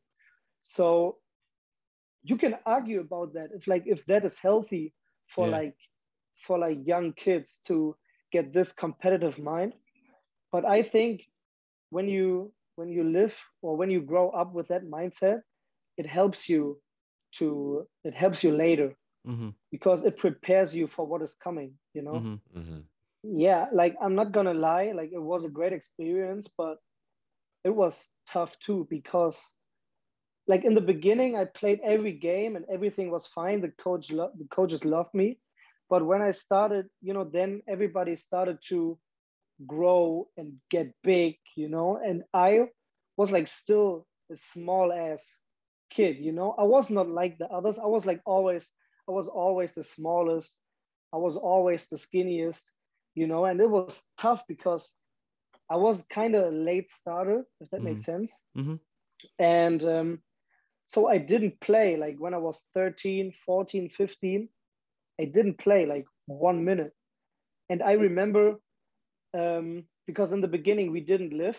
So 0.62 1.16
you 2.22 2.36
can 2.36 2.56
argue 2.66 3.00
about 3.00 3.32
that 3.34 3.50
if 3.54 3.66
like 3.66 3.84
if 3.86 4.04
that 4.06 4.24
is 4.24 4.38
healthy 4.38 4.94
for 5.34 5.48
Yeah. 5.48 5.58
like 5.58 5.74
for 6.46 6.58
like 6.58 6.78
young 6.86 7.12
kids 7.12 7.60
to 7.66 7.96
get 8.32 8.52
this 8.52 8.72
competitive 8.72 9.38
mind. 9.38 9.72
But 10.52 10.64
I 10.64 10.82
think 10.82 11.22
when 11.90 12.08
you 12.08 12.52
when 12.76 12.88
you 12.90 13.04
live 13.04 13.34
or 13.62 13.76
when 13.76 13.90
you 13.90 14.00
grow 14.00 14.30
up 14.30 14.52
with 14.52 14.68
that 14.68 14.84
mindset, 14.84 15.42
it 15.96 16.06
helps 16.06 16.48
you 16.48 16.80
to 17.38 17.86
it 18.04 18.14
helps 18.14 18.42
you 18.44 18.52
later 18.52 18.96
hmm 19.24 19.50
because 19.70 20.04
it 20.04 20.16
prepares 20.18 20.74
you 20.74 20.86
for 20.86 21.06
what 21.06 21.22
is 21.22 21.34
coming, 21.34 21.74
you 21.94 22.02
know? 22.02 22.26
hmm 22.26 22.40
Mhm. 22.54 22.86
yeah 23.22 23.66
like 23.72 23.94
i'm 24.02 24.14
not 24.14 24.32
gonna 24.32 24.52
lie 24.54 24.92
like 24.94 25.10
it 25.12 25.22
was 25.22 25.44
a 25.44 25.48
great 25.50 25.72
experience 25.72 26.48
but 26.56 26.76
it 27.64 27.70
was 27.74 28.08
tough 28.26 28.56
too 28.64 28.86
because 28.90 29.52
like 30.50 30.64
in 30.64 30.74
the 30.74 30.88
beginning 30.92 31.36
i 31.36 31.44
played 31.60 31.80
every 31.84 32.12
game 32.12 32.56
and 32.56 32.66
everything 32.72 33.10
was 33.10 33.26
fine. 33.26 33.60
The 33.62 33.72
coach 33.86 34.12
lo- 34.12 34.32
the 34.38 34.48
coaches 34.58 34.84
loved 34.84 35.14
me. 35.14 35.38
But 35.90 36.06
when 36.06 36.22
i 36.22 36.32
started 36.32 36.86
you 37.02 37.14
know 37.14 37.24
then 37.38 37.62
everybody 37.68 38.16
started 38.16 38.58
to 38.70 38.98
grow 39.66 40.28
and 40.36 40.54
get 40.70 40.94
big 41.02 41.36
you 41.56 41.68
know 41.68 41.98
and 42.06 42.22
i 42.34 42.50
was 43.16 43.32
like 43.32 43.48
still 43.48 44.06
a 44.32 44.36
small 44.36 44.92
ass 44.92 45.24
kid 45.90 46.16
you 46.18 46.32
know? 46.32 46.54
I 46.58 46.64
was 46.64 46.90
not 46.90 47.08
like 47.08 47.38
the 47.38 47.48
others. 47.48 47.78
I 47.78 47.86
was 47.86 48.06
like 48.06 48.20
always 48.26 48.70
i 49.08 49.12
was 49.12 49.28
always 49.28 49.74
the 49.74 49.84
smallest. 49.84 50.58
I 51.14 51.18
was 51.18 51.36
always 51.36 51.88
the 51.88 51.96
skinniest 51.96 52.64
you 53.14 53.26
know, 53.28 53.44
and 53.46 53.60
it 53.60 53.70
was 53.70 53.94
tough 54.08 54.34
because 54.38 54.84
I 55.62 55.68
was 55.76 56.04
kind 56.04 56.34
of 56.34 56.44
a 56.44 56.56
late 56.56 56.90
starter, 56.90 57.44
if 57.60 57.68
that 57.70 57.82
makes 57.82 58.04
sense. 58.04 58.40
Mhm. 58.56 58.80
And 59.38 59.82
um, 59.84 60.22
so 60.90 61.06
I 61.06 61.18
didn't 61.18 61.60
play 61.60 61.96
like 61.96 62.16
when 62.18 62.34
I 62.34 62.38
was 62.38 62.64
13, 62.74 63.32
14, 63.46 63.90
15, 63.90 64.48
I 65.20 65.24
didn't 65.24 65.56
play 65.58 65.86
like 65.86 66.04
one 66.26 66.64
minute. 66.64 66.92
And 67.68 67.80
I 67.80 67.92
remember 67.92 68.56
um, 69.32 69.84
because 70.08 70.32
in 70.32 70.40
the 70.40 70.48
beginning 70.48 70.90
we 70.90 71.00
didn't 71.00 71.32
live 71.32 71.56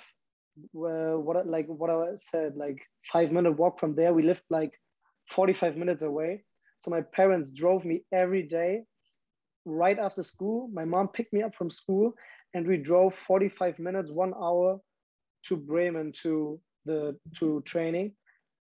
where 0.74 1.18
what 1.18 1.48
like 1.48 1.68
what 1.68 1.90
I 1.90 2.10
said, 2.16 2.58
like 2.58 2.82
five 3.06 3.32
minute 3.32 3.54
walk 3.54 3.80
from 3.80 3.96
there. 3.96 4.14
We 4.14 4.24
lived 4.24 4.44
like 4.50 4.78
45 5.30 5.78
minutes 5.78 6.04
away. 6.04 6.44
So 6.80 6.92
my 6.92 7.00
parents 7.00 7.52
drove 7.52 7.86
me 7.86 8.04
every 8.12 8.44
day 8.44 8.84
right 9.64 9.98
after 9.98 10.24
school. 10.24 10.70
My 10.74 10.84
mom 10.84 11.08
picked 11.08 11.32
me 11.32 11.42
up 11.42 11.56
from 11.56 11.70
school 11.70 12.12
and 12.54 12.68
we 12.68 12.76
drove 12.76 13.14
45 13.28 13.80
minutes, 13.80 14.12
one 14.12 14.34
hour 14.34 14.82
to 15.46 15.56
Bremen 15.56 16.12
to 16.24 16.60
the 16.84 17.16
to 17.38 17.62
training 17.62 18.12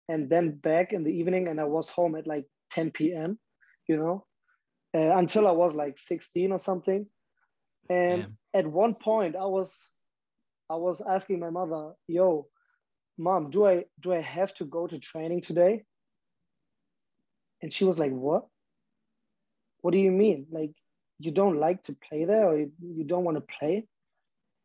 and 0.08 0.30
then 0.30 0.52
back 0.52 0.92
in 0.92 1.04
the 1.04 1.10
evening 1.10 1.48
and 1.48 1.60
I 1.60 1.64
was 1.64 1.88
home 1.88 2.14
at 2.14 2.26
like 2.26 2.46
10 2.70 2.90
p.m. 2.92 3.38
you 3.88 3.96
know 3.96 4.24
uh, 4.96 5.16
until 5.16 5.46
I 5.48 5.52
was 5.52 5.74
like 5.74 5.98
16 5.98 6.52
or 6.52 6.58
something 6.58 7.06
and 7.88 8.22
Damn. 8.22 8.36
at 8.54 8.66
one 8.66 8.94
point 8.94 9.36
I 9.36 9.46
was 9.46 9.92
I 10.68 10.76
was 10.76 11.00
asking 11.00 11.40
my 11.40 11.50
mother 11.50 11.92
yo 12.06 12.48
mom 13.18 13.50
do 13.50 13.66
I 13.66 13.84
do 14.00 14.12
I 14.12 14.20
have 14.20 14.54
to 14.54 14.64
go 14.64 14.86
to 14.86 14.98
training 14.98 15.42
today 15.42 15.84
and 17.62 17.72
she 17.72 17.84
was 17.84 17.98
like 17.98 18.12
what 18.12 18.46
what 19.80 19.92
do 19.92 19.98
you 19.98 20.10
mean 20.10 20.46
like 20.50 20.72
you 21.18 21.30
don't 21.30 21.58
like 21.58 21.82
to 21.84 21.96
play 22.08 22.24
there 22.24 22.46
or 22.46 22.58
you, 22.58 22.72
you 22.80 23.04
don't 23.04 23.24
want 23.24 23.36
to 23.36 23.54
play 23.58 23.86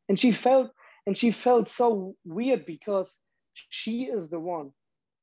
and 0.10 0.20
she 0.20 0.32
felt 0.32 0.72
and 1.08 1.18
she 1.18 1.32
felt 1.32 1.68
so 1.68 2.16
weird 2.26 2.66
because 2.66 3.18
she 3.54 4.04
is 4.04 4.30
the 4.30 4.40
one 4.40 4.72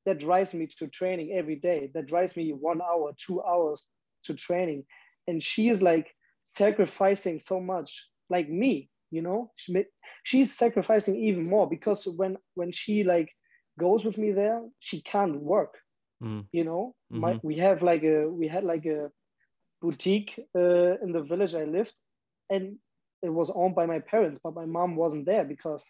that 0.08 0.26
drives 0.26 0.56
me 0.56 0.68
to 0.78 0.88
training 0.88 1.34
every 1.38 1.56
day 1.56 1.90
that 1.94 2.08
drives 2.08 2.36
me 2.36 2.52
one 2.52 2.82
hour 2.82 3.12
two 3.26 3.42
hours 3.42 3.90
to 4.24 4.34
training. 4.34 4.84
And 5.28 5.42
she 5.42 5.68
is 5.68 5.82
like 5.82 6.14
sacrificing 6.42 7.40
so 7.40 7.60
much 7.60 8.08
like 8.30 8.48
me 8.50 8.90
you 9.10 9.22
know? 9.22 9.52
She, 9.56 9.84
she's 10.24 10.56
sacrificing 10.56 11.16
even 11.16 11.48
more 11.48 11.68
because 11.68 12.06
when 12.16 12.36
when 12.54 12.72
she 12.72 13.04
like 13.04 13.30
goes 13.78 14.04
with 14.04 14.18
me 14.18 14.32
there 14.32 14.62
she 14.80 15.02
can't 15.02 15.40
work 15.40 15.74
Mhm. 16.22 16.48
you 16.52 16.64
know? 16.64 16.94
My, 17.16 17.36
we 17.42 17.56
have 17.56 17.82
like 17.82 18.02
a 18.04 18.28
we 18.28 18.48
had 18.48 18.64
like 18.64 18.86
a 18.86 19.10
boutique 19.80 20.38
uh, 20.56 20.96
in 21.04 21.12
the 21.12 21.22
village 21.22 21.54
i 21.54 21.64
lived 21.64 21.94
and 22.50 22.76
it 23.22 23.30
was 23.30 23.50
owned 23.54 23.74
by 23.74 23.86
my 23.86 24.00
parents 24.00 24.40
but 24.42 24.54
my 24.54 24.66
mom 24.66 24.96
wasn't 24.96 25.26
there 25.26 25.44
because 25.44 25.84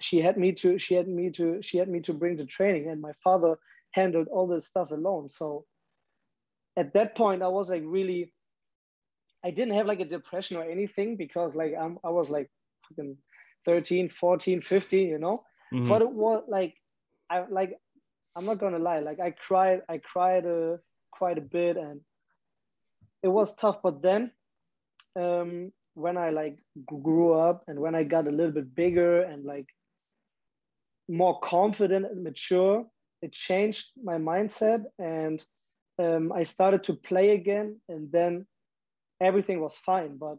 she 0.00 0.20
had 0.20 0.36
me 0.36 0.52
to 0.52 0.78
she 0.78 0.94
had 0.94 1.08
me 1.08 1.30
to 1.30 1.60
she 1.62 1.78
had 1.78 1.88
me 1.88 2.00
to 2.00 2.12
bring 2.14 2.36
the 2.36 2.46
training 2.46 2.88
and 2.88 3.00
my 3.00 3.12
father 3.22 3.56
handled 3.92 4.28
all 4.28 4.46
this 4.46 4.66
stuff 4.66 4.90
alone. 4.90 5.28
So 5.28 5.66
at 6.76 6.92
that 6.94 7.16
point 7.16 7.42
i 7.42 7.48
was 7.48 7.68
like 7.68 7.82
really 7.84 8.32
i 9.44 9.50
didn't 9.50 9.74
have 9.74 9.86
like 9.86 10.00
a 10.00 10.04
depression 10.04 10.56
or 10.56 10.64
anything 10.64 11.16
because 11.16 11.54
like 11.54 11.74
i'm 11.80 11.98
i 12.04 12.08
was 12.08 12.30
like 12.30 12.48
fucking 12.88 13.16
13 13.66 14.08
14 14.08 14.62
15 14.62 15.08
you 15.08 15.18
know? 15.18 15.42
Mhm. 15.72 15.88
but 15.88 16.02
it 16.02 16.10
was 16.10 16.44
like 16.48 16.74
i 17.30 17.44
like 17.50 17.76
i'm 18.36 18.46
not 18.46 18.58
gonna 18.58 18.78
lie 18.78 19.00
like 19.00 19.20
i 19.20 19.30
cried 19.30 19.82
i 19.88 19.98
cried 19.98 20.46
uh, 20.46 20.76
quite 21.10 21.38
a 21.38 21.42
bit 21.42 21.76
and 21.76 22.00
it 23.22 23.28
was 23.28 23.54
tough. 23.56 23.82
But 23.82 24.02
then 24.02 24.30
um 25.16 25.72
when 25.94 26.16
i 26.16 26.30
like 26.30 26.58
grew 26.86 27.34
up 27.34 27.64
and 27.66 27.78
when 27.78 27.94
i 27.94 28.02
got 28.04 28.28
a 28.28 28.30
little 28.30 28.52
bit 28.52 28.74
bigger 28.74 29.22
and 29.22 29.44
like 29.44 29.66
more 31.10 31.40
confident 31.40 32.06
and 32.06 32.24
mature. 32.24 32.86
It 33.22 33.32
changed 33.32 33.86
my 34.02 34.16
mindset 34.18 34.84
and 34.98 35.44
um, 35.98 36.32
i 36.32 36.44
started 36.44 36.84
to 36.84 36.94
play 36.94 37.30
again 37.30 37.80
and 37.88 38.10
then 38.12 38.46
everything 39.20 39.60
was 39.60 39.76
fine. 39.78 40.16
But 40.18 40.38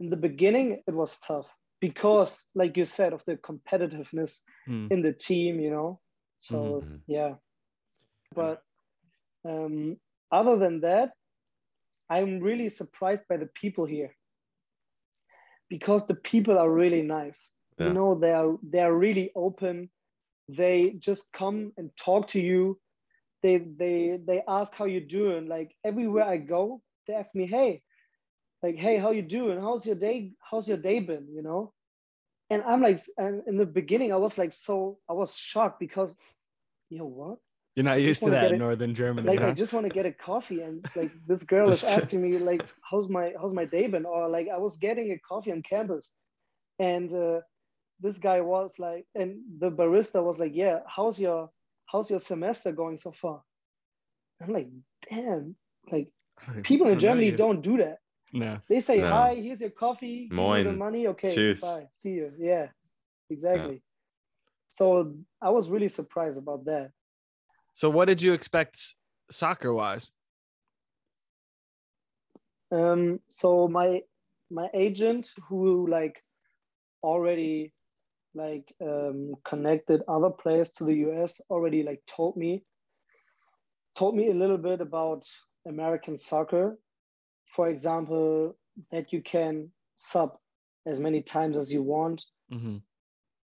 in 0.00 0.10
the 0.10 0.16
beginning 0.16 0.82
it 0.86 0.94
was 0.94 1.18
tough 1.26 1.46
because 1.80 2.46
like 2.54 2.76
you 2.76 2.86
said 2.86 3.12
of 3.14 3.24
the 3.26 3.36
competitiveness 3.36 4.40
Mm. 4.68 4.88
in 4.90 5.02
the 5.02 5.12
team 5.12 5.60
you 5.60 5.70
know? 5.70 6.00
So 6.38 6.84
Mhm. 6.84 7.02
yeah. 7.06 7.34
But 8.34 8.62
um, 9.46 9.98
other 10.32 10.56
than 10.56 10.80
that 10.80 11.12
i'm 12.10 12.40
really 12.40 12.68
surprised 12.68 13.22
by 13.28 13.36
the 13.36 13.48
people 13.60 13.86
here 13.86 14.14
because 15.68 16.06
the 16.06 16.14
people 16.14 16.58
are 16.58 16.70
really 16.70 17.02
nice 17.02 17.52
Yeah. 17.80 17.88
you 17.88 17.92
know 17.94 18.14
they 18.14 18.32
are 18.32 18.56
they 18.62 18.80
are 18.80 18.94
really 18.94 19.32
open. 19.34 19.90
They 20.48 20.96
just 20.98 21.32
come 21.32 21.72
and 21.76 21.90
talk 21.96 22.28
to 22.28 22.40
you. 22.40 22.78
They 23.42 23.58
they 23.58 24.20
they 24.24 24.42
ask 24.46 24.74
how 24.74 24.84
you 24.84 25.00
doing. 25.00 25.48
Like 25.48 25.74
everywhere 25.84 26.24
i 26.24 26.36
go 26.36 26.82
they 27.06 27.14
ask 27.14 27.34
me 27.34 27.46
hey 27.46 27.82
like 28.62 28.76
hey 28.76 28.98
how 28.98 29.10
you 29.10 29.22
doing? 29.22 29.60
How's 29.60 29.86
your 29.86 29.96
day 29.96 30.32
how's 30.40 30.68
your 30.68 30.76
day 30.76 31.00
been? 31.00 31.28
You 31.32 31.42
know? 31.42 31.72
And 32.50 32.62
i'm 32.66 32.82
like 32.82 33.00
and 33.16 33.42
in 33.46 33.56
the 33.56 33.64
beginning 33.64 34.12
i 34.12 34.16
was 34.16 34.36
like 34.36 34.52
so 34.52 34.98
i 35.08 35.12
was 35.12 35.32
shocked 35.34 35.78
because 35.78 36.16
you 36.90 36.98
know 36.98 37.06
what? 37.06 37.38
You're 37.76 37.84
not 37.84 38.00
used 38.00 38.22
to 38.24 38.30
that 38.30 38.52
in 38.52 38.58
northern 38.58 38.94
Germany. 38.94 39.26
like 39.26 39.40
I 39.40 39.52
just 39.52 39.72
want 39.72 39.86
to 39.86 39.90
get 39.90 40.04
a 40.04 40.12
coffee. 40.12 40.60
And 40.60 40.84
like 40.96 41.12
this 41.26 41.44
girl 41.44 41.70
is 41.70 41.84
asking 41.96 42.20
me 42.20 42.38
like 42.38 42.62
how's 42.82 43.08
my 43.08 43.32
how's 43.40 43.54
my 43.54 43.64
day 43.64 43.86
been? 43.86 44.04
Or 44.04 44.28
like 44.28 44.48
I 44.52 44.58
was 44.58 44.76
getting 44.76 45.12
a 45.12 45.18
coffee 45.20 45.52
on 45.52 45.62
campus. 45.62 46.10
And 46.78 47.14
uh, 47.14 47.40
this 48.00 48.18
guy 48.18 48.40
was 48.40 48.72
like 48.78 49.06
and 49.14 49.38
the 49.58 49.70
barista 49.70 50.22
was 50.22 50.38
like 50.38 50.52
yeah 50.54 50.80
how's 50.86 51.18
your 51.18 51.50
how's 51.86 52.08
your 52.10 52.18
semester 52.20 52.72
going 52.72 52.96
so 52.98 53.12
far 53.12 53.42
I'm 54.42 54.52
like 54.52 54.68
damn 55.08 55.54
like 55.92 56.08
people 56.62 56.88
in 56.88 56.98
Germany 56.98 57.26
you. 57.30 57.36
don't 57.36 57.60
do 57.62 57.76
that 57.78 57.98
No. 58.32 58.60
they 58.68 58.80
say 58.80 59.00
No. 59.00 59.10
hi 59.10 59.34
here's 59.34 59.60
your 59.60 59.70
coffee 59.70 60.28
give 60.30 60.38
you 60.38 60.64
the 60.64 60.72
money 60.72 61.06
okay 61.08 61.34
Tschüss. 61.36 61.60
bye 61.60 61.86
see 61.92 62.12
you 62.12 62.32
yeah 62.38 62.68
exactly 63.28 63.82
so 64.70 65.14
I 65.42 65.50
was 65.50 65.68
really 65.68 65.88
surprised 65.88 66.38
about 66.38 66.64
that 66.66 66.92
So 67.74 67.90
what 67.90 68.06
did 68.08 68.20
you 68.22 68.32
expect 68.34 68.94
soccer 69.30 69.72
wise? 69.72 70.10
Um, 72.72 73.20
so 73.28 73.68
my 73.68 74.02
my 74.50 74.68
agent 74.74 75.30
who 75.48 75.88
like 75.88 76.22
already 77.02 77.72
like 78.34 78.72
um, 78.80 79.34
connected 79.44 80.02
other 80.08 80.30
players 80.30 80.70
to 80.70 80.84
the 80.84 80.94
US 81.08 81.40
already 81.50 81.82
like 81.82 82.02
told 82.06 82.36
me 82.36 82.62
told 83.96 84.16
me 84.16 84.30
a 84.30 84.34
little 84.34 84.58
bit 84.58 84.80
about 84.80 85.26
American 85.66 86.16
soccer. 86.18 86.78
For 87.54 87.68
example, 87.68 88.56
that 88.92 89.12
you 89.12 89.22
can 89.22 89.70
sub 89.96 90.38
as 90.86 91.00
many 91.00 91.22
times 91.22 91.56
as 91.56 91.72
you 91.72 91.82
want. 91.82 92.24
hmm 92.50 92.78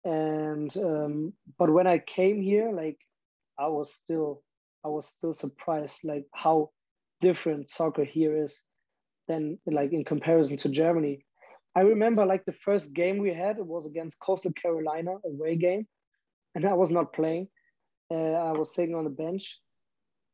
And 0.04 0.76
um, 0.76 1.32
but 1.58 1.70
when 1.70 1.86
I 1.86 1.98
came 1.98 2.40
here, 2.40 2.72
like 2.72 2.98
I 3.58 3.68
was 3.68 3.94
still 3.94 4.42
I 4.84 4.88
was 4.88 5.08
still 5.08 5.34
surprised 5.34 6.00
like 6.04 6.26
how 6.34 6.70
different 7.20 7.70
soccer 7.70 8.04
here 8.04 8.44
is 8.44 8.62
than 9.28 9.58
like 9.66 9.92
in 9.92 10.04
comparison 10.04 10.56
to 10.58 10.68
Germany. 10.68 11.24
I 11.80 11.82
remember 11.84 12.26
like 12.26 12.44
the 12.44 12.52
first 12.52 12.92
game 12.92 13.16
we 13.16 13.32
had, 13.32 13.56
it 13.56 13.64
was 13.64 13.86
against 13.86 14.20
Coastal 14.20 14.52
Carolina, 14.52 15.12
away 15.24 15.56
game. 15.56 15.86
And 16.54 16.66
I 16.66 16.74
was 16.74 16.90
not 16.90 17.14
playing. 17.14 17.48
Uh, 18.10 18.32
I 18.32 18.52
was 18.52 18.74
sitting 18.74 18.94
on 18.94 19.04
the 19.04 19.10
bench. 19.24 19.58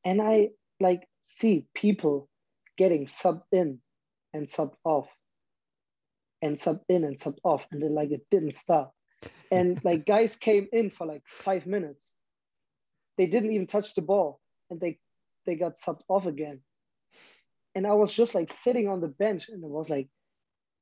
And 0.05 0.21
I 0.21 0.49
like 0.81 1.07
see 1.23 1.69
people 1.73 2.29
getting 2.77 3.07
subbed 3.07 3.45
in 3.53 3.79
and 4.35 4.49
subbed 4.49 4.75
off 4.83 5.07
and 6.43 6.57
subbed 6.57 6.85
in 6.89 7.05
and 7.05 7.17
subbed 7.17 7.39
off. 7.45 7.65
And 7.71 7.81
then 7.81 7.95
like 7.95 8.11
it 8.11 8.27
didn't 8.29 8.57
stop. 8.57 8.93
And 9.53 9.81
like 9.85 10.05
guys 10.05 10.35
came 10.35 10.67
in 10.73 10.91
for 10.91 11.07
like 11.07 11.23
five 11.29 11.65
minutes. 11.65 12.13
They 13.19 13.27
didn't 13.27 13.53
even 13.53 13.69
touch 13.69 13.95
the 13.95 14.03
ball 14.03 14.41
and 14.69 14.81
they 14.81 14.99
they 15.45 15.55
got 15.55 15.79
subbed 15.79 16.03
off 16.09 16.27
again. 16.27 16.63
And 17.77 17.87
I 17.87 17.93
was 17.93 18.13
just 18.13 18.35
like 18.35 18.53
sitting 18.53 18.89
on 18.89 19.01
the 19.01 19.15
bench 19.23 19.49
and 19.49 19.63
it 19.63 19.71
was 19.71 19.89
like, 19.89 20.09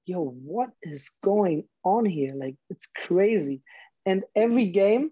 yo, 0.06 0.24
what 0.44 0.70
is 0.82 1.10
going 1.24 1.64
on 1.84 2.04
here? 2.06 2.34
Like 2.34 2.56
it's 2.70 2.86
crazy. 3.06 3.62
And 4.06 4.24
every 4.36 4.68
game, 4.70 5.10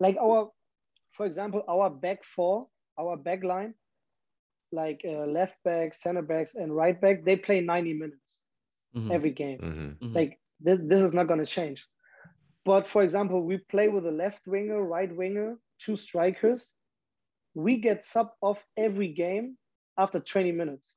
like 0.00 0.16
our, 0.16 0.50
for 1.16 1.26
example, 1.26 1.62
our 1.68 1.90
back 1.90 2.24
four, 2.24 2.68
our 2.98 3.16
back 3.16 3.44
line, 3.44 3.74
like 4.72 5.02
uh, 5.06 5.26
left 5.26 5.54
back, 5.64 5.94
center 5.94 6.22
backs, 6.22 6.54
and 6.54 6.74
right 6.74 7.00
back, 7.00 7.24
they 7.24 7.36
play 7.36 7.60
90 7.60 7.94
minutes 7.94 8.42
Mhm. 8.94 9.10
every 9.10 9.30
game. 9.32 9.62
Mhm. 9.62 9.98
Mhm. 10.00 10.14
Like 10.14 10.38
this, 10.60 10.78
this 10.82 11.00
is 11.00 11.14
not 11.14 11.28
going 11.28 11.40
to 11.40 11.46
change. 11.46 11.86
But 12.64 12.86
for 12.86 13.02
example, 13.02 13.42
we 13.44 13.58
play 13.58 13.88
with 13.88 14.06
a 14.06 14.10
left 14.12 14.46
winger, 14.46 14.82
right 14.82 15.14
winger, 15.14 15.58
two 15.78 15.96
strikers. 15.96 16.74
We 17.54 17.78
get 17.80 18.04
sub 18.04 18.30
off 18.40 18.64
every 18.76 19.12
game 19.12 19.58
after 19.98 20.20
20 20.20 20.52
minutes. 20.52 20.96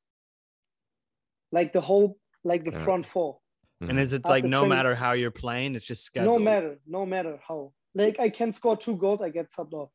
Like 1.51 1.73
the 1.73 1.81
whole, 1.81 2.19
like 2.43 2.63
the 2.63 2.71
Yeah. 2.71 2.83
front 2.83 3.05
four. 3.05 3.39
Mm-hmm. 3.81 3.89
And 3.89 3.99
is 3.99 4.13
it 4.13 4.23
like 4.25 4.43
After 4.43 4.49
no 4.49 4.59
20 4.61 4.69
matter 4.75 4.95
how 4.95 5.13
you're 5.13 5.31
playing, 5.31 5.75
it's 5.75 5.85
just 5.85 6.03
scheduled? 6.03 6.37
No 6.37 6.43
matter, 6.43 6.79
no 6.85 7.05
matter 7.05 7.39
how. 7.47 7.73
Like 7.95 8.19
I 8.19 8.29
can 8.29 8.53
score 8.53 8.77
two 8.77 8.95
goals, 8.97 9.21
I 9.21 9.29
get 9.29 9.51
subbed 9.51 9.73
off. 9.73 9.91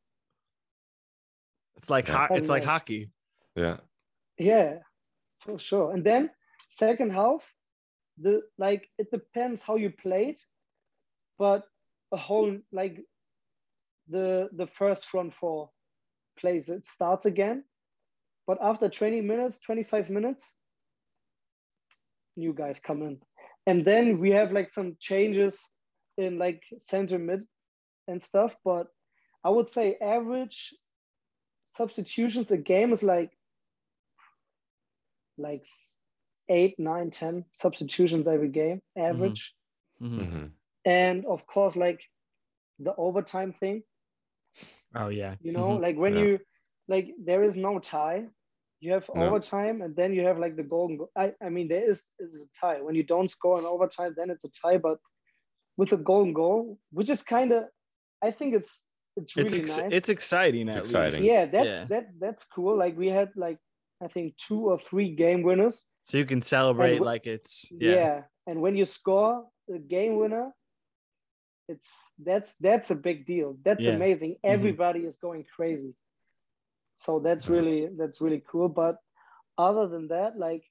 It's 1.77 1.91
like 1.91 2.09
Yeah. 2.09 2.27
ho- 2.29 2.35
it's 2.35 2.49
like 2.49 2.63
Yeah. 2.65 2.69
hockey. 2.71 3.11
Yeah. 3.55 3.79
Yeah, 4.39 4.81
for 5.41 5.59
sure. 5.59 5.93
And 5.93 6.05
then 6.05 6.31
second 6.71 7.11
half, 7.13 7.43
the 8.19 8.43
like 8.59 8.91
it 8.99 9.11
depends 9.11 9.63
how 9.63 9.77
you 9.77 9.91
played, 9.91 10.39
but 11.39 11.67
a 12.13 12.17
whole 12.17 12.59
like 12.73 13.05
the 14.09 14.49
the 14.53 14.67
first 14.67 15.07
front 15.07 15.35
four 15.35 15.71
plays 16.39 16.69
it 16.69 16.87
starts 16.87 17.27
again, 17.27 17.65
but 18.47 18.59
after 18.61 18.89
20 18.89 19.21
minutes, 19.23 19.59
25 19.61 20.11
minutes, 20.11 20.55
new 22.37 22.53
guys 22.55 22.81
come 22.81 23.03
in. 23.03 23.21
And 23.67 23.85
then 23.85 24.19
we 24.19 24.31
have 24.31 24.53
like 24.53 24.71
some 24.71 24.97
changes 25.01 25.59
in 26.17 26.39
like 26.39 26.63
center 26.79 27.19
mid 27.19 27.43
and 28.09 28.23
stuff, 28.23 28.57
but 28.65 28.89
I 29.45 29.51
would 29.51 29.69
say 29.69 29.97
average 30.01 30.75
substitutions 31.67 32.51
a 32.51 32.57
game 32.57 32.93
is 32.93 33.03
like 33.03 33.31
like 35.39 35.63
s- 35.63 36.01
eight, 36.49 36.79
nine, 36.79 37.11
ten 37.11 37.45
substitutions 37.53 38.27
every 38.27 38.49
game, 38.49 38.83
average. 38.97 39.55
Mhm. 40.01 40.19
Mhm. 40.19 40.53
And 40.85 41.25
of 41.27 41.47
course, 41.47 41.77
like 41.77 42.01
the 42.79 42.95
overtime 42.97 43.53
thing, 43.53 43.83
Oh 44.95 45.09
yeah. 45.09 45.37
you 45.41 45.53
know, 45.53 45.71
Mhm. 45.71 45.77
like 45.77 45.97
when 45.97 46.17
Yeah. 46.17 46.17
you 46.17 46.39
like 46.89 47.15
there 47.19 47.43
is 47.43 47.57
no 47.57 47.79
tie. 47.79 48.27
You 48.81 48.93
have 48.93 49.07
No. 49.15 49.27
overtime 49.27 49.81
and 49.83 49.97
then 49.97 50.13
you 50.13 50.23
have 50.27 50.39
like 50.39 50.57
the 50.57 50.63
golden 50.63 50.99
goal. 50.99 51.11
I, 51.17 51.33
I 51.43 51.49
mean, 51.49 51.69
there 51.69 51.89
is, 51.91 52.05
is 52.19 52.43
a 52.43 52.49
tie. 52.61 52.81
When 52.81 52.95
you 52.95 53.03
don't 53.03 53.29
score 53.31 53.59
in 53.59 53.65
overtime, 53.65 54.15
then 54.17 54.29
it's 54.31 54.45
a 54.45 54.51
tie. 54.51 54.79
But 54.79 54.99
with 55.77 55.93
a 55.93 55.97
golden 55.97 56.33
goal, 56.35 56.79
which 56.93 57.11
is 57.11 57.23
kind 57.23 57.53
of, 57.53 57.65
I 58.23 58.31
think 58.31 58.55
it's 58.55 58.85
it's 59.19 59.35
It's 59.35 59.37
really 59.37 59.61
ex- 59.61 59.79
nice. 59.79 59.89
it's 59.93 60.09
exciting. 60.11 60.67
It's 60.69 60.77
at 60.77 60.85
exciting. 60.85 61.21
Least. 61.23 61.33
yeah, 61.33 61.45
that's 61.47 61.67
Yeah. 61.69 61.85
that 61.93 62.07
that's 62.21 62.45
cool. 62.55 62.77
Like 62.77 62.97
we 62.99 63.09
had 63.09 63.31
like 63.37 63.59
I 64.05 64.09
think 64.09 64.37
two 64.37 64.61
or 64.71 64.79
three 64.79 65.15
game 65.15 65.43
winners 65.43 65.87
So 66.03 66.19
you 66.19 66.27
can 66.27 66.43
celebrate 66.43 66.99
wh- 66.99 67.09
like 67.13 67.27
it's 67.27 67.65
yeah. 67.73 67.95
yeah. 67.95 68.23
and 68.47 68.61
when 68.61 68.77
you 68.77 68.85
score 68.85 69.33
the 69.69 69.79
game 69.79 70.17
winner 70.21 70.53
it's 71.69 71.89
that's 72.25 72.55
that's 72.61 72.91
a 72.91 72.95
big 72.95 73.25
deal 73.27 73.57
that's 73.65 73.83
Yeah. 73.85 73.93
amazing 73.99 74.33
mm-hmm. 74.33 74.55
everybody 74.55 75.01
is 75.01 75.17
going 75.17 75.45
crazy 75.57 75.93
so 76.97 77.21
that's 77.21 77.49
Mhm. 77.49 77.71
really 77.71 77.89
that's 77.99 78.21
really 78.21 78.43
cool. 78.51 78.69
But 78.69 78.99
other 79.59 79.89
than 79.89 80.09
that 80.09 80.39
like 80.39 80.65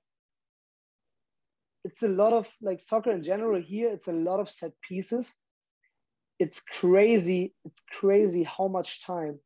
it's 1.83 2.03
a 2.03 2.07
lot 2.09 2.33
of 2.33 2.47
like 2.61 2.79
soccer 2.81 3.11
in 3.11 3.23
general 3.23 3.61
here 3.61 3.89
it's 3.91 4.07
a 4.07 4.13
lot 4.13 4.39
of 4.39 4.49
set 4.49 4.73
pieces. 4.81 5.37
It's 6.39 6.61
crazy 6.61 7.53
it's 7.65 7.81
crazy 7.91 8.43
how 8.43 8.67
much 8.67 9.03
time 9.05 9.39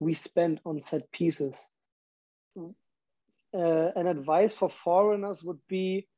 we 0.00 0.14
spend 0.14 0.60
on 0.64 0.80
set 0.82 1.10
pieces. 1.12 1.70
Uh, 3.54 3.90
an 3.96 4.06
advice 4.06 4.54
for 4.54 4.68
foreigners 4.70 5.42
would 5.42 5.60
be 5.68 6.08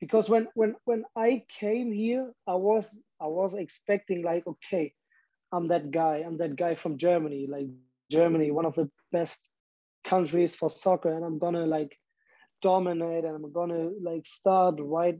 because 0.00 0.28
when 0.28 0.48
when 0.54 0.74
when 0.84 1.04
I 1.16 1.44
came 1.60 1.92
here, 1.92 2.32
I 2.46 2.54
was 2.56 3.00
I 3.20 3.26
was 3.26 3.54
expecting 3.54 4.22
like 4.22 4.46
okay, 4.46 4.94
I'm 5.52 5.68
that 5.68 5.90
guy, 5.90 6.18
I'm 6.26 6.38
that 6.38 6.56
guy 6.56 6.74
from 6.74 6.98
Germany, 6.98 7.46
like 7.48 7.68
Germany, 8.12 8.50
one 8.52 8.66
of 8.66 8.76
the 8.76 8.88
best 9.12 9.48
countries 10.04 10.54
for 10.56 10.70
soccer, 10.70 11.12
and 11.14 11.24
I'm 11.24 11.38
gonna 11.38 11.66
like 11.66 11.98
dominate, 12.62 13.24
and 13.24 13.34
I'm 13.36 13.52
gonna 13.52 13.90
like 14.02 14.26
start 14.26 14.76
right 14.80 15.18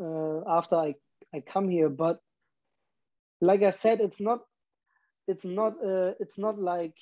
uh, 0.00 0.40
after 0.48 0.76
I 0.76 0.94
I 1.34 1.40
come 1.40 1.68
here. 1.68 1.88
But 1.88 2.20
like 3.40 3.62
I 3.62 3.70
said, 3.70 4.00
it's 4.00 4.20
not 4.20 4.40
it's 5.26 5.44
not 5.44 5.74
uh, 5.84 6.12
it's 6.20 6.38
not 6.38 6.58
like 6.58 6.96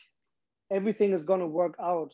everything 0.70 1.12
is 1.12 1.24
gonna 1.24 1.46
work 1.46 1.74
out 1.80 2.12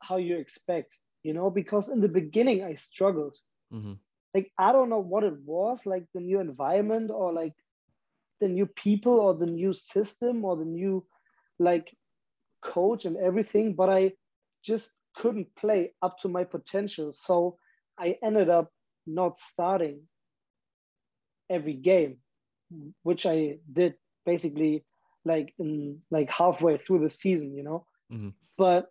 how 0.00 0.16
you 0.16 0.36
expect, 0.36 0.98
you 1.22 1.32
know, 1.34 1.50
because 1.50 1.88
in 1.88 2.00
the 2.00 2.08
beginning 2.08 2.62
I 2.64 2.74
struggled 2.74 3.36
Mhm. 3.70 4.00
like 4.34 4.52
I 4.58 4.72
don't 4.72 4.90
know 4.90 5.00
what 5.02 5.24
it 5.24 5.38
was, 5.44 5.86
like 5.86 6.06
the 6.14 6.20
new 6.20 6.40
environment 6.40 7.10
or 7.10 7.32
like 7.32 7.54
the 8.40 8.48
new 8.48 8.66
people 8.66 9.20
or 9.20 9.34
the 9.34 9.46
new 9.46 9.72
system 9.72 10.44
or 10.44 10.56
the 10.56 10.64
new 10.64 11.06
like 11.58 11.96
coach 12.62 13.04
and 13.04 13.16
everything, 13.16 13.74
but 13.74 13.88
I 13.90 14.12
just 14.62 14.92
couldn't 15.16 15.54
play 15.56 15.92
up 16.02 16.18
to 16.20 16.28
my 16.28 16.44
potential. 16.44 17.12
So 17.12 17.58
I 17.98 18.18
ended 18.22 18.48
up 18.48 18.72
not 19.06 19.38
starting 19.38 20.08
every 21.48 21.74
game, 21.74 22.18
which 23.02 23.26
I 23.26 23.58
did 23.72 23.94
basically 24.24 24.84
like 25.24 25.54
in 25.58 26.00
like 26.10 26.30
halfway 26.30 26.78
through 26.78 27.00
the 27.00 27.10
season, 27.10 27.54
you 27.56 27.62
know. 27.62 27.86
Mhm. 28.10 28.34
But 28.56 28.90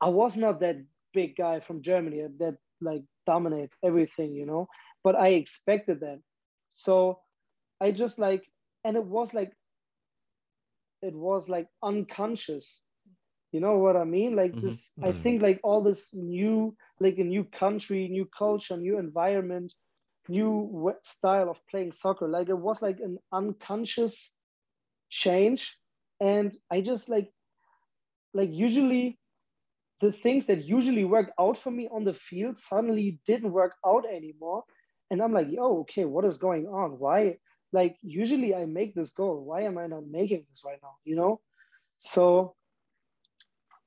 I 0.00 0.08
was 0.08 0.36
not 0.36 0.60
that 0.60 0.76
big 1.12 1.36
guy 1.36 1.60
from 1.60 1.82
Germany 1.82 2.26
that 2.38 2.56
like 2.80 3.04
dominates 3.26 3.76
everything, 3.82 4.34
you 4.34 4.46
know. 4.46 4.68
But 5.02 5.16
I 5.16 5.28
expected 5.28 6.00
that. 6.00 6.20
So 6.68 7.20
I 7.80 7.92
just 7.92 8.18
like, 8.18 8.44
and 8.84 8.96
it 8.96 9.04
was 9.04 9.34
like, 9.34 9.52
it 11.02 11.14
was 11.14 11.48
like 11.48 11.68
unconscious. 11.82 12.84
You 13.52 13.60
know 13.60 13.78
what 13.78 13.96
I 13.96 14.04
mean? 14.04 14.36
Like 14.36 14.58
Mhm. 14.58 14.60
this, 14.60 14.92
I 15.02 15.12
Mhm. 15.12 15.12
think 15.12 15.42
like 15.42 15.60
all 15.64 15.82
this 15.82 16.14
new, 16.14 16.76
like 17.00 17.18
a 17.18 17.24
new 17.24 17.44
country, 17.44 18.08
new 18.08 18.26
culture, 18.36 18.76
new 18.76 18.98
environment, 18.98 19.74
new 20.28 20.68
w- 20.72 20.98
style 21.02 21.50
of 21.50 21.60
playing 21.70 21.92
soccer. 21.92 22.28
Like 22.28 22.48
it 22.48 22.58
was 22.58 22.82
like 22.82 23.00
an 23.00 23.18
unconscious 23.32 24.32
change. 25.10 25.78
And 26.20 26.56
I 26.70 26.80
just 26.82 27.08
like, 27.08 27.32
like 28.34 28.50
usually 28.52 29.18
the 30.00 30.12
things 30.12 30.46
that 30.46 30.64
usually 30.64 31.04
work 31.04 31.32
out 31.38 31.56
for 31.58 31.70
me 31.70 31.88
on 31.92 32.04
the 32.04 32.14
field 32.14 32.56
suddenly 32.58 33.20
didn't 33.26 33.52
work 33.52 33.76
out 33.86 34.04
anymore. 34.06 34.64
And 35.10 35.22
I'm 35.22 35.32
like, 35.32 35.48
oh, 35.58 35.80
okay, 35.80 36.04
what 36.04 36.24
is 36.24 36.38
going 36.38 36.66
on? 36.66 36.98
Why? 36.98 37.38
Like, 37.72 37.96
usually 38.02 38.54
I 38.54 38.64
make 38.66 38.94
this 38.94 39.10
goal. 39.10 39.44
Why 39.44 39.62
am 39.62 39.78
I 39.78 39.86
not 39.86 40.06
making 40.06 40.44
this 40.48 40.62
right 40.64 40.78
now? 40.82 40.96
You 41.04 41.16
know? 41.16 41.40
So 42.00 42.54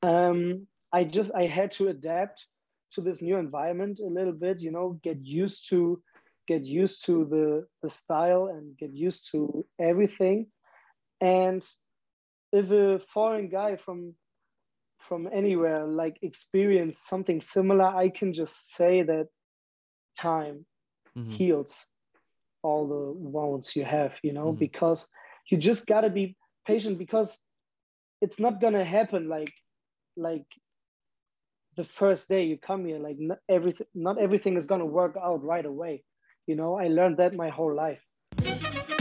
um, 0.02 0.68
I 0.94 1.04
just, 1.04 1.32
I 1.36 1.46
had 1.46 1.72
to 1.74 1.88
adapt 1.90 2.46
to 2.94 3.02
this 3.02 3.22
new 3.22 3.38
environment 3.38 4.00
a 4.00 4.08
little 4.10 4.34
bit, 4.34 4.60
you 4.60 4.72
know, 4.72 5.00
get 5.04 5.18
used 5.24 5.70
to, 5.70 6.02
get 6.48 6.64
used 6.64 7.06
to 7.06 7.26
the, 7.26 7.66
the 7.82 7.90
style 7.90 8.48
and 8.48 8.78
get 8.78 8.94
used 8.94 9.30
to 9.32 9.66
everything. 9.80 10.48
And 11.22 11.64
if 12.52 12.72
a 12.72 13.00
foreign 13.14 13.50
guy 13.50 13.76
from 13.78 14.14
from 15.00 15.28
anywhere 15.32 15.86
like 15.86 16.18
experience 16.22 16.98
something 17.06 17.42
similar 17.42 17.86
i 17.86 18.10
can 18.10 18.34
just 18.34 18.74
say 18.76 19.02
that 19.04 19.28
time 20.18 20.66
Mhm. 21.16 21.38
heals 21.38 21.88
all 22.66 22.88
the 22.88 23.04
wounds 23.38 23.76
you 23.76 23.86
have 23.86 24.14
you 24.24 24.34
know 24.34 24.54
Mhm. 24.54 24.60
because 24.66 25.08
you 25.52 25.58
just 25.58 25.88
got 25.88 26.02
to 26.02 26.10
be 26.10 26.38
patient 26.68 26.98
because 27.00 27.40
it's 28.22 28.40
not 28.40 28.62
going 28.62 28.74
to 28.74 28.84
happen 28.86 29.30
like 29.30 29.54
like 30.18 30.48
the 31.78 31.86
first 31.86 32.30
day 32.30 32.44
you 32.46 32.58
come 32.58 32.86
here 32.86 33.00
like 33.00 33.18
not 33.20 33.40
everything 33.50 33.88
not 33.96 34.18
everything 34.20 34.58
is 34.58 34.68
going 34.68 34.80
to 34.82 34.86
work 34.86 35.16
out 35.22 35.44
right 35.44 35.66
away 35.66 36.04
You 36.48 36.56
know, 36.56 36.78
I 36.84 36.88
learned 36.90 37.18
that 37.18 37.34
my 37.36 37.50
whole 37.50 37.74
life. 37.76 38.05